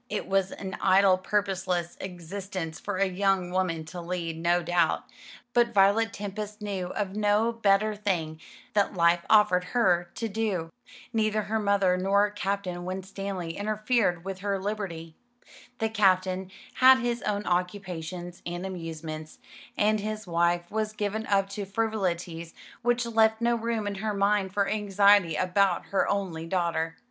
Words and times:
It 0.09 0.25
was 0.27 0.51
an 0.51 0.75
idle 0.81 1.15
purposeless 1.19 1.95
existence 2.01 2.79
for 2.79 2.97
a 2.97 3.05
young 3.05 3.51
woman 3.51 3.85
to 3.85 4.01
lead, 4.01 4.35
no 4.39 4.63
doubt; 4.63 5.03
but 5.53 5.75
Violet 5.75 6.11
Tempest 6.11 6.59
knew 6.59 6.87
of 6.87 7.15
no 7.15 7.51
better 7.51 7.95
thing 7.95 8.39
that 8.73 8.95
life 8.95 9.23
offered 9.29 9.63
her 9.75 10.09
to 10.15 10.27
do. 10.27 10.71
Neither 11.13 11.43
her 11.43 11.59
mother 11.59 11.97
nor 11.97 12.31
Captain 12.31 12.83
Winstanley 12.83 13.55
interfered 13.55 14.25
with 14.25 14.39
her 14.39 14.57
liberty. 14.57 15.13
The 15.77 15.87
Captain 15.89 16.49
had 16.77 16.97
his 16.97 17.21
own 17.21 17.45
occupations 17.45 18.41
and 18.43 18.65
amusements, 18.65 19.37
and 19.77 19.99
his 19.99 20.25
wife 20.25 20.71
was 20.71 20.93
given 20.93 21.27
up 21.27 21.47
to 21.51 21.63
frivolities 21.63 22.55
which 22.81 23.05
left 23.05 23.39
no 23.39 23.53
room 23.55 23.85
in 23.85 23.93
her 24.01 24.15
mind 24.15 24.51
for 24.51 24.67
anxiety 24.67 25.35
about 25.35 25.85
her 25.89 26.09
only 26.09 26.47
daughter. 26.47 26.97